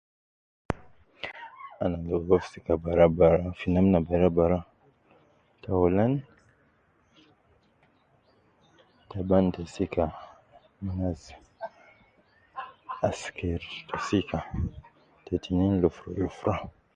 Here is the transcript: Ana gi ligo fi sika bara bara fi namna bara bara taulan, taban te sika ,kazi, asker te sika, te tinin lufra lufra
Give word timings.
Ana 1.81 1.97
gi 2.05 2.11
ligo 2.19 2.35
fi 2.43 2.47
sika 2.53 2.73
bara 2.83 3.05
bara 3.17 3.45
fi 3.59 3.67
namna 3.75 3.97
bara 4.07 4.27
bara 4.37 4.59
taulan, 5.61 6.13
taban 9.09 9.45
te 9.53 9.61
sika 9.75 10.05
,kazi, 10.97 11.35
asker 13.09 13.61
te 13.87 13.95
sika, 14.07 14.39
te 15.25 15.33
tinin 15.43 15.73
lufra 15.81 16.09
lufra 16.19 16.53